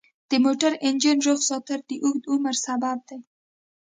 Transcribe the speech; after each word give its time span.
د 0.29 0.31
موټر 0.45 0.71
انجن 0.87 1.17
روغ 1.27 1.39
ساتل 1.49 1.79
د 1.85 1.91
اوږده 2.03 2.27
عمر 2.33 2.55
سبب 2.65 2.97
دی. 3.09 3.19